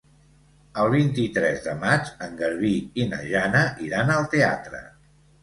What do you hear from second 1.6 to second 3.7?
de maig en Garbí i na Jana